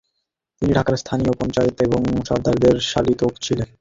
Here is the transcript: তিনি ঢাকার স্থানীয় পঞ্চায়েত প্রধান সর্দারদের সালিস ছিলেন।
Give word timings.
তিনি 0.61 0.71
ঢাকার 0.73 0.95
স্থানীয় 0.97 1.33
পঞ্চায়েত 1.39 1.77
প্রধান 1.81 2.17
সর্দারদের 2.29 2.75
সালিস 2.91 3.21
ছিলেন। 3.45 3.67